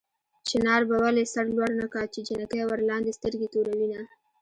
چنار 0.49 0.81
به 0.89 0.95
ولې 1.03 1.23
سر 1.33 1.45
لوړ 1.55 1.69
نه 1.81 1.87
کا 1.93 2.01
چې 2.13 2.19
جنکۍ 2.27 2.61
ورلاندې 2.65 3.15
سترګې 3.17 3.47
توروينه 3.53 4.01